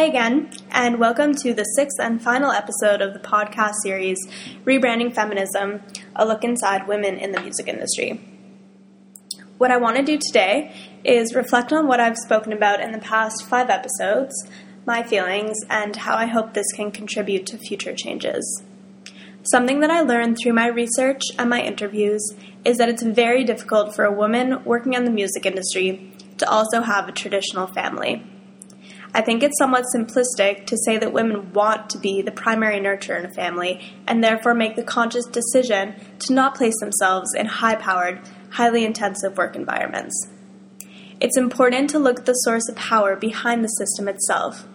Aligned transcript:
Hi 0.00 0.06
again, 0.06 0.50
and 0.70 0.98
welcome 0.98 1.34
to 1.34 1.52
the 1.52 1.62
sixth 1.62 2.00
and 2.00 2.22
final 2.22 2.50
episode 2.50 3.02
of 3.02 3.12
the 3.12 3.20
podcast 3.20 3.74
series 3.82 4.16
Rebranding 4.64 5.14
Feminism 5.14 5.82
A 6.16 6.24
Look 6.24 6.42
Inside 6.42 6.88
Women 6.88 7.18
in 7.18 7.32
the 7.32 7.40
Music 7.42 7.68
Industry. 7.68 8.18
What 9.58 9.70
I 9.70 9.76
want 9.76 9.98
to 9.98 10.02
do 10.02 10.16
today 10.16 10.74
is 11.04 11.34
reflect 11.34 11.70
on 11.70 11.86
what 11.86 12.00
I've 12.00 12.16
spoken 12.16 12.54
about 12.54 12.80
in 12.80 12.92
the 12.92 12.98
past 12.98 13.44
five 13.44 13.68
episodes, 13.68 14.32
my 14.86 15.02
feelings, 15.02 15.58
and 15.68 15.94
how 15.94 16.16
I 16.16 16.24
hope 16.24 16.54
this 16.54 16.72
can 16.72 16.90
contribute 16.90 17.44
to 17.48 17.58
future 17.58 17.94
changes. 17.94 18.62
Something 19.42 19.80
that 19.80 19.90
I 19.90 20.00
learned 20.00 20.38
through 20.38 20.54
my 20.54 20.68
research 20.68 21.24
and 21.38 21.50
my 21.50 21.60
interviews 21.60 22.26
is 22.64 22.78
that 22.78 22.88
it's 22.88 23.02
very 23.02 23.44
difficult 23.44 23.94
for 23.94 24.06
a 24.06 24.16
woman 24.16 24.64
working 24.64 24.94
in 24.94 25.04
the 25.04 25.10
music 25.10 25.44
industry 25.44 26.10
to 26.38 26.48
also 26.48 26.80
have 26.80 27.06
a 27.06 27.12
traditional 27.12 27.66
family. 27.66 28.24
I 29.12 29.22
think 29.22 29.42
it's 29.42 29.58
somewhat 29.58 29.86
simplistic 29.94 30.66
to 30.66 30.76
say 30.76 30.96
that 30.98 31.12
women 31.12 31.52
want 31.52 31.90
to 31.90 31.98
be 31.98 32.22
the 32.22 32.30
primary 32.30 32.78
nurturer 32.78 33.18
in 33.18 33.26
a 33.26 33.34
family 33.34 33.80
and 34.06 34.22
therefore 34.22 34.54
make 34.54 34.76
the 34.76 34.84
conscious 34.84 35.26
decision 35.26 35.94
to 36.20 36.32
not 36.32 36.54
place 36.54 36.78
themselves 36.78 37.34
in 37.34 37.46
high 37.46 37.74
powered, 37.74 38.20
highly 38.50 38.84
intensive 38.84 39.36
work 39.36 39.56
environments. 39.56 40.28
It's 41.20 41.36
important 41.36 41.90
to 41.90 41.98
look 41.98 42.20
at 42.20 42.26
the 42.26 42.34
source 42.34 42.68
of 42.68 42.76
power 42.76 43.16
behind 43.16 43.64
the 43.64 43.68
system 43.68 44.06
itself. 44.06 44.66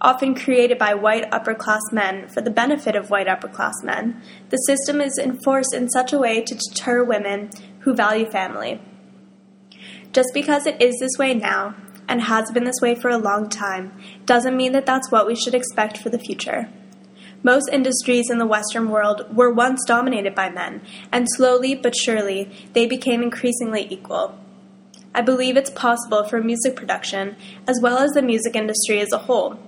Often 0.00 0.34
created 0.34 0.76
by 0.76 0.94
white 0.94 1.26
upper 1.32 1.54
class 1.54 1.80
men 1.92 2.28
for 2.28 2.42
the 2.42 2.50
benefit 2.50 2.96
of 2.96 3.10
white 3.10 3.28
upper 3.28 3.48
class 3.48 3.74
men, 3.84 4.20
the 4.50 4.58
system 4.58 5.00
is 5.00 5.18
enforced 5.18 5.72
in 5.72 5.88
such 5.88 6.12
a 6.12 6.18
way 6.18 6.42
to 6.42 6.54
deter 6.54 7.04
women 7.04 7.50
who 7.80 7.94
value 7.94 8.26
family. 8.26 8.80
Just 10.12 10.30
because 10.34 10.66
it 10.66 10.82
is 10.82 10.98
this 11.00 11.16
way 11.16 11.32
now 11.32 11.74
and 12.08 12.22
has 12.22 12.50
been 12.50 12.64
this 12.64 12.80
way 12.80 12.94
for 12.94 13.08
a 13.08 13.18
long 13.18 13.48
time 13.48 13.92
doesn't 14.26 14.56
mean 14.56 14.72
that 14.72 14.86
that's 14.86 15.10
what 15.10 15.26
we 15.26 15.34
should 15.34 15.54
expect 15.54 15.98
for 15.98 16.10
the 16.10 16.18
future. 16.18 16.68
Most 17.42 17.68
industries 17.70 18.30
in 18.30 18.38
the 18.38 18.46
Western 18.46 18.88
world 18.88 19.26
were 19.36 19.52
once 19.52 19.84
dominated 19.86 20.34
by 20.34 20.48
men, 20.48 20.80
and 21.12 21.26
slowly 21.28 21.74
but 21.74 21.94
surely 21.94 22.50
they 22.72 22.86
became 22.86 23.22
increasingly 23.22 23.86
equal. 23.90 24.38
I 25.14 25.20
believe 25.20 25.56
it's 25.56 25.70
possible 25.70 26.24
for 26.24 26.42
music 26.42 26.74
production, 26.74 27.36
as 27.68 27.80
well 27.82 27.98
as 27.98 28.12
the 28.12 28.22
music 28.22 28.56
industry 28.56 29.00
as 29.00 29.12
a 29.12 29.18
whole. 29.18 29.58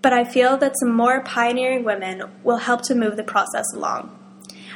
But 0.00 0.12
I 0.12 0.24
feel 0.24 0.56
that 0.56 0.78
some 0.78 0.94
more 0.94 1.22
pioneering 1.22 1.84
women 1.84 2.22
will 2.42 2.56
help 2.56 2.82
to 2.82 2.94
move 2.94 3.16
the 3.16 3.22
process 3.22 3.66
along. 3.74 4.14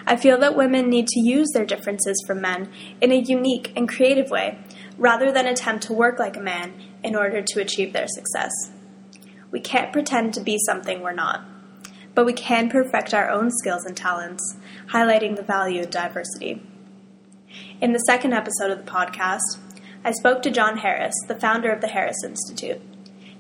I 0.07 0.17
feel 0.17 0.39
that 0.39 0.57
women 0.57 0.91
need 0.91 1.07
to 1.09 1.21
use 1.21 1.49
their 1.53 1.65
differences 1.65 2.23
from 2.27 2.41
men 2.41 2.69
in 3.01 3.13
a 3.13 3.17
unique 3.17 3.73
and 3.75 3.89
creative 3.89 4.31
way, 4.31 4.59
rather 5.03 5.33
than 5.33 5.49
attempt 5.49 5.83
to 5.83 5.93
work 5.93 6.21
like 6.21 6.37
a 6.37 6.41
man 6.41 6.73
in 7.03 7.17
order 7.17 7.43
to 7.43 7.61
achieve 7.61 7.93
their 7.93 8.07
success. 8.07 8.53
We 9.51 9.59
can't 9.59 9.93
pretend 9.93 10.33
to 10.35 10.41
be 10.41 10.59
something 10.65 11.01
we're 11.01 11.13
not, 11.13 11.45
but 12.15 12.25
we 12.25 12.33
can 12.33 12.71
perfect 12.71 13.13
our 13.13 13.29
own 13.29 13.51
skills 13.51 13.85
and 13.85 13.97
talents, 13.97 14.57
highlighting 14.93 15.35
the 15.35 15.43
value 15.43 15.83
of 15.83 15.91
diversity. 15.91 16.63
In 17.81 17.93
the 17.93 17.99
second 17.99 18.33
episode 18.33 18.71
of 18.71 18.79
the 18.79 18.91
podcast, 18.91 19.59
I 20.05 20.13
spoke 20.13 20.41
to 20.43 20.53
John 20.53 20.79
Harris, 20.79 21.15
the 21.27 21.35
founder 21.35 21.73
of 21.73 21.81
the 21.81 21.89
Harris 21.89 22.23
Institute. 22.25 22.81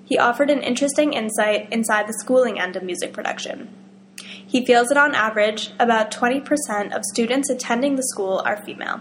He 0.04 0.18
offered 0.18 0.50
an 0.50 0.64
interesting 0.64 1.12
insight 1.12 1.72
inside 1.72 2.08
the 2.08 2.18
schooling 2.18 2.58
end 2.58 2.74
of 2.74 2.82
music 2.82 3.12
production. 3.12 3.72
He 4.16 4.66
feels 4.66 4.88
that 4.88 4.98
on 4.98 5.14
average, 5.14 5.70
about 5.78 6.10
20% 6.10 6.92
of 6.92 7.04
students 7.04 7.48
attending 7.48 7.94
the 7.94 8.02
school 8.02 8.42
are 8.44 8.64
female. 8.64 9.00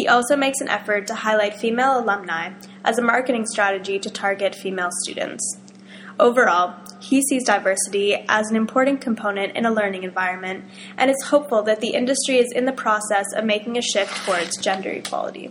He 0.00 0.08
also 0.08 0.34
makes 0.34 0.62
an 0.62 0.70
effort 0.70 1.06
to 1.08 1.14
highlight 1.14 1.56
female 1.56 2.00
alumni 2.00 2.54
as 2.86 2.96
a 2.96 3.02
marketing 3.02 3.44
strategy 3.44 3.98
to 3.98 4.08
target 4.08 4.54
female 4.54 4.88
students. 5.02 5.60
Overall, 6.18 6.74
he 7.02 7.20
sees 7.20 7.44
diversity 7.44 8.14
as 8.26 8.48
an 8.48 8.56
important 8.56 9.02
component 9.02 9.54
in 9.54 9.66
a 9.66 9.70
learning 9.70 10.04
environment 10.04 10.64
and 10.96 11.10
is 11.10 11.22
hopeful 11.24 11.62
that 11.64 11.82
the 11.82 11.90
industry 11.90 12.38
is 12.38 12.50
in 12.50 12.64
the 12.64 12.72
process 12.72 13.26
of 13.36 13.44
making 13.44 13.76
a 13.76 13.82
shift 13.82 14.24
towards 14.24 14.56
gender 14.56 14.88
equality. 14.88 15.50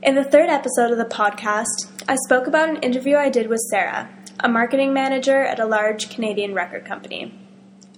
In 0.00 0.14
the 0.14 0.22
third 0.22 0.48
episode 0.48 0.92
of 0.92 0.98
the 0.98 1.04
podcast, 1.04 1.90
I 2.08 2.14
spoke 2.26 2.46
about 2.46 2.68
an 2.68 2.76
interview 2.76 3.16
I 3.16 3.28
did 3.28 3.48
with 3.48 3.66
Sarah, 3.72 4.08
a 4.38 4.48
marketing 4.48 4.92
manager 4.92 5.42
at 5.42 5.58
a 5.58 5.66
large 5.66 6.10
Canadian 6.10 6.54
record 6.54 6.84
company. 6.84 7.36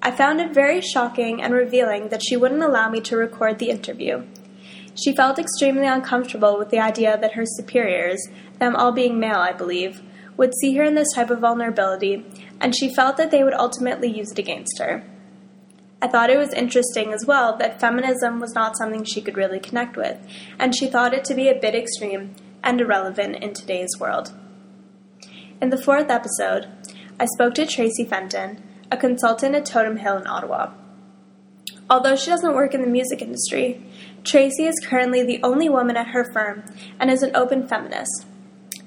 I 0.01 0.11
found 0.11 0.41
it 0.41 0.55
very 0.55 0.81
shocking 0.81 1.43
and 1.43 1.53
revealing 1.53 2.09
that 2.09 2.23
she 2.23 2.39
wouldn't 2.39 2.63
allow 2.63 2.89
me 2.89 3.03
to 3.03 3.19
record 3.19 3.59
the 3.59 3.69
interview. 3.69 4.25
She 4.95 5.15
felt 5.15 5.39
extremely 5.39 5.87
uncomfortable 5.87 6.59
with 6.59 6.71
the 6.71 6.81
idea 6.81 7.19
that 7.19 7.33
her 7.33 7.45
superiors, 7.47 8.29
them 8.59 8.77
all 8.77 8.93
being 8.93 9.19
male, 9.19 9.39
I 9.39 9.53
believe, 9.53 10.03
would 10.37 10.55
see 10.55 10.75
her 10.77 10.85
in 10.85 10.95
this 10.95 11.13
type 11.15 11.31
of 11.31 11.41
vulnerability, 11.41 12.25
and 12.61 12.75
she 12.75 12.95
felt 12.95 13.17
that 13.17 13.31
they 13.31 13.45
would 13.45 13.55
ultimately 13.55 14.09
use 14.09 14.33
it 14.33 14.39
against 14.39 14.79
her. 14.79 15.05
I 16.03 16.09
thought 16.09 16.31
it 16.31 16.39
was 16.39 16.55
interesting 16.55 17.13
as 17.13 17.27
well 17.27 17.57
that 17.59 17.79
feminism 17.79 18.41
was 18.41 18.55
not 18.55 18.77
something 18.79 19.05
she 19.05 19.21
could 19.21 19.37
really 19.37 19.61
connect 19.61 19.97
with, 19.97 20.19
and 20.59 20.75
she 20.75 20.87
thought 20.87 21.13
it 21.13 21.25
to 21.27 21.35
be 21.35 21.49
a 21.49 21.59
bit 21.59 21.75
extreme 21.75 22.35
and 22.65 22.81
irrelevant 22.81 23.37
in 23.37 23.53
today's 23.53 23.91
world. 23.99 24.33
In 25.61 25.69
the 25.69 25.83
fourth 25.83 26.09
episode, 26.09 26.69
I 27.19 27.27
spoke 27.27 27.55
to 27.55 27.67
Tracy 27.67 28.07
Fenton, 28.07 28.63
a 28.91 28.97
consultant 28.97 29.55
at 29.55 29.67
Totem 29.67 29.99
Hill 29.99 30.17
in 30.17 30.27
Ottawa. 30.27 30.73
Although 31.91 32.15
she 32.15 32.31
doesn't 32.31 32.55
work 32.55 32.73
in 32.73 32.83
the 32.83 32.87
music 32.87 33.21
industry, 33.21 33.83
Tracy 34.23 34.65
is 34.67 34.87
currently 34.87 35.25
the 35.25 35.43
only 35.43 35.69
woman 35.69 35.97
at 35.97 36.09
her 36.09 36.25
firm 36.33 36.63
and 37.01 37.11
is 37.11 37.23
an 37.25 37.35
open 37.35 37.67
feminist. 37.67 38.27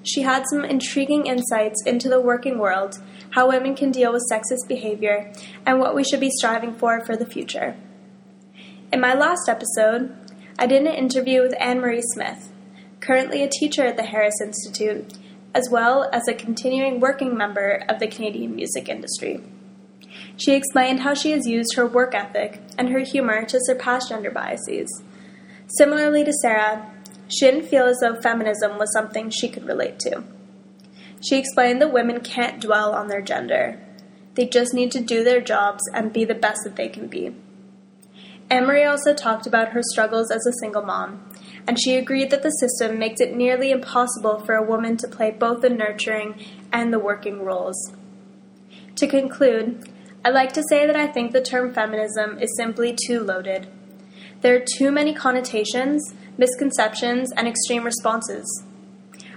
She 0.04 0.22
had 0.22 0.46
some 0.50 0.64
intriguing 0.64 1.26
insights 1.28 1.84
into 1.86 2.08
the 2.08 2.22
working 2.22 2.58
world, 2.58 3.00
how 3.32 3.50
women 3.50 3.76
can 3.76 3.92
deal 3.92 4.14
with 4.14 4.30
sexist 4.32 4.68
behavior, 4.70 5.34
and 5.66 5.80
what 5.80 5.96
we 5.96 6.04
should 6.04 6.22
be 6.22 6.30
striving 6.30 6.74
for 6.74 7.04
for 7.06 7.18
the 7.18 7.26
future. 7.26 7.76
In 8.92 9.02
my 9.02 9.14
last 9.14 9.50
episode, 9.50 10.16
I 10.58 10.66
did 10.66 10.84
an 10.84 10.94
interview 10.94 11.42
with 11.42 11.56
Anne 11.60 11.82
Marie 11.82 12.02
Smith, 12.14 12.52
currently 13.02 13.44
a 13.44 13.50
teacher 13.50 13.86
at 13.86 13.98
the 13.98 14.04
Harris 14.04 14.40
Institute, 14.42 15.18
as 15.54 15.70
well 15.70 16.10
as 16.14 16.28
a 16.28 16.34
continuing 16.34 17.00
working 17.00 17.36
member 17.36 17.84
of 17.90 18.00
the 18.00 18.08
Canadian 18.08 18.56
music 18.56 18.88
industry. 18.88 19.42
She 20.38 20.54
explained 20.54 21.02
how 21.02 21.14
she 21.14 21.32
has 21.32 21.48
used 21.48 21.76
her 21.76 21.86
work 21.86 22.16
ethic 22.16 22.62
and 22.78 22.90
her 22.90 23.00
humor 23.00 23.46
to 23.46 23.60
surpass 23.62 24.10
gender 24.10 24.32
biases. 24.32 25.04
Similarly 25.68 26.24
to 26.24 26.34
Sarah, 26.34 26.92
she 27.28 27.46
didn't 27.46 27.68
feel 27.68 27.86
as 27.86 27.98
though 28.02 28.20
feminism 28.22 28.78
was 28.78 28.94
something 28.94 29.30
she 29.30 29.50
could 29.50 29.66
relate 29.66 30.00
to. 30.00 30.24
She 31.22 31.38
explained 31.38 31.82
that 31.82 31.94
women 31.94 32.20
can't 32.20 32.62
dwell 32.62 32.94
on 32.94 33.08
their 33.08 33.22
gender. 33.22 33.80
They 34.36 34.46
just 34.46 34.74
need 34.74 34.92
to 34.92 35.02
do 35.02 35.24
their 35.24 35.42
jobs 35.42 35.84
and 35.94 36.12
be 36.12 36.26
the 36.26 36.36
best 36.36 36.62
that 36.64 36.76
they 36.76 36.90
can 36.90 37.08
be. 37.08 37.36
Anne 38.50 38.68
Marie 38.68 38.84
also 38.84 39.14
talked 39.14 39.48
about 39.48 39.70
her 39.70 39.82
struggles 39.82 40.30
as 40.30 40.46
a 40.46 40.54
single 40.60 40.84
mom, 40.84 41.28
and 41.66 41.80
she 41.80 41.96
agreed 41.96 42.30
that 42.30 42.44
the 42.44 42.50
system 42.50 43.00
makes 43.00 43.22
it 43.22 43.36
nearly 43.36 43.72
impossible 43.72 44.40
for 44.40 44.56
a 44.56 44.66
woman 44.66 44.98
to 44.98 45.08
play 45.08 45.32
both 45.32 45.62
the 45.62 45.70
nurturing 45.70 46.36
and 46.72 46.92
the 46.92 47.00
working 47.00 47.44
roles. 47.44 47.94
To 48.98 49.08
conclude, 49.08 49.90
I'd 50.26 50.34
like 50.34 50.54
to 50.54 50.64
say 50.70 50.88
that 50.88 50.96
I 50.96 51.08
think 51.08 51.34
the 51.34 51.42
term 51.42 51.74
feminism 51.74 52.40
is 52.40 52.56
simply 52.56 52.96
too 52.96 53.20
loaded. 53.20 53.68
There 54.40 54.56
are 54.56 54.66
too 54.78 54.90
many 54.90 55.14
connotations, 55.14 56.14
misconceptions, 56.38 57.34
and 57.34 57.46
extreme 57.46 57.84
responses. 57.84 58.64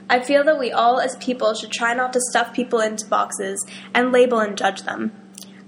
I 0.08 0.20
feel 0.20 0.44
that 0.44 0.60
we 0.60 0.70
all, 0.70 1.00
as 1.00 1.16
people, 1.16 1.54
should 1.54 1.72
try 1.72 1.92
not 1.92 2.12
to 2.12 2.20
stuff 2.30 2.54
people 2.54 2.78
into 2.78 3.04
boxes 3.08 3.66
and 3.92 4.12
label 4.12 4.38
and 4.38 4.56
judge 4.56 4.82
them. 4.82 5.10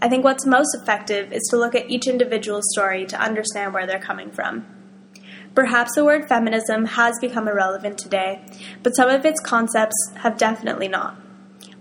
I 0.00 0.08
think 0.08 0.22
what's 0.22 0.46
most 0.46 0.76
effective 0.80 1.32
is 1.32 1.42
to 1.50 1.56
look 1.56 1.74
at 1.74 1.90
each 1.90 2.06
individual 2.06 2.60
story 2.62 3.04
to 3.06 3.20
understand 3.20 3.74
where 3.74 3.88
they're 3.88 3.98
coming 3.98 4.30
from. 4.30 4.66
Perhaps 5.52 5.96
the 5.96 6.04
word 6.04 6.28
feminism 6.28 6.84
has 6.84 7.18
become 7.20 7.48
irrelevant 7.48 7.98
today, 7.98 8.44
but 8.84 8.94
some 8.94 9.10
of 9.10 9.24
its 9.24 9.40
concepts 9.40 9.96
have 10.18 10.38
definitely 10.38 10.86
not. 10.86 11.16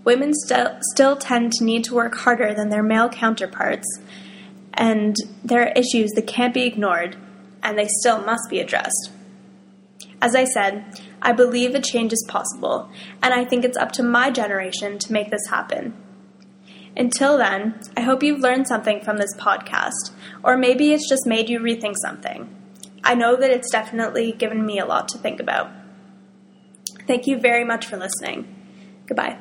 Women 0.08 0.32
st- 0.32 0.82
still 0.94 1.16
tend 1.16 1.52
to 1.52 1.64
need 1.64 1.84
to 1.84 1.94
work 1.94 2.14
harder 2.14 2.54
than 2.54 2.70
their 2.70 2.82
male 2.82 3.10
counterparts, 3.10 3.86
and 4.72 5.14
there 5.44 5.60
are 5.60 5.72
issues 5.76 6.12
that 6.12 6.26
can't 6.26 6.54
be 6.54 6.64
ignored 6.64 7.18
and 7.62 7.78
they 7.78 7.88
still 8.00 8.22
must 8.22 8.48
be 8.48 8.58
addressed. 8.58 9.10
As 10.22 10.34
I 10.34 10.46
said, 10.46 11.02
I 11.20 11.32
believe 11.32 11.74
a 11.74 11.80
change 11.82 12.14
is 12.14 12.24
possible, 12.26 12.88
and 13.22 13.34
I 13.34 13.44
think 13.44 13.66
it's 13.66 13.76
up 13.76 13.92
to 13.92 14.02
my 14.02 14.30
generation 14.30 14.98
to 14.98 15.12
make 15.12 15.30
this 15.30 15.46
happen. 15.50 15.94
Until 16.96 17.36
then, 17.36 17.78
I 17.94 18.00
hope 18.00 18.22
you've 18.22 18.40
learned 18.40 18.66
something 18.66 19.02
from 19.02 19.18
this 19.18 19.36
podcast, 19.36 20.12
or 20.42 20.56
maybe 20.56 20.94
it's 20.94 21.06
just 21.06 21.26
made 21.26 21.50
you 21.50 21.60
rethink 21.60 21.96
something. 22.00 22.48
I 23.04 23.14
know 23.14 23.36
that 23.36 23.50
it's 23.50 23.70
definitely 23.70 24.32
given 24.32 24.64
me 24.64 24.78
a 24.78 24.86
lot 24.86 25.06
to 25.08 25.18
think 25.18 25.38
about. 25.38 25.70
Thank 27.06 27.26
you 27.26 27.38
very 27.38 27.62
much 27.62 27.84
for 27.84 27.98
listening. 27.98 28.46
Goodbye. 29.04 29.38